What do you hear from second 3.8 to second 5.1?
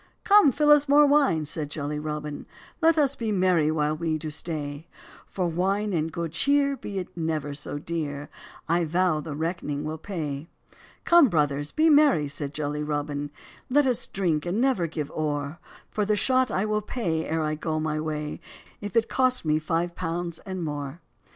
we do stay;